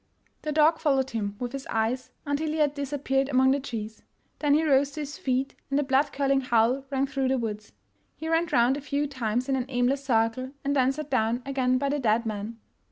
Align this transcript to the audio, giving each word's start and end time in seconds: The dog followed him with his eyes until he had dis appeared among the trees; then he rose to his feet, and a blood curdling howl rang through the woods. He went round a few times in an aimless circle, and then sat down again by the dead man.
The 0.41 0.51
dog 0.51 0.79
followed 0.79 1.11
him 1.11 1.35
with 1.37 1.51
his 1.51 1.67
eyes 1.67 2.09
until 2.25 2.47
he 2.47 2.57
had 2.57 2.73
dis 2.73 2.91
appeared 2.91 3.29
among 3.29 3.51
the 3.51 3.59
trees; 3.59 4.01
then 4.39 4.55
he 4.55 4.63
rose 4.65 4.89
to 4.93 5.01
his 5.01 5.19
feet, 5.19 5.53
and 5.69 5.79
a 5.79 5.83
blood 5.83 6.11
curdling 6.11 6.41
howl 6.41 6.85
rang 6.89 7.05
through 7.05 7.27
the 7.27 7.37
woods. 7.37 7.71
He 8.15 8.27
went 8.27 8.51
round 8.51 8.77
a 8.77 8.81
few 8.81 9.05
times 9.05 9.47
in 9.47 9.55
an 9.55 9.67
aimless 9.69 10.03
circle, 10.03 10.53
and 10.63 10.75
then 10.75 10.91
sat 10.91 11.11
down 11.11 11.43
again 11.45 11.77
by 11.77 11.89
the 11.89 11.99
dead 11.99 12.25
man. 12.25 12.57